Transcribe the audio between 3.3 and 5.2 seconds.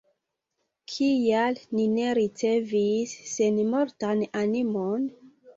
senmortan animon?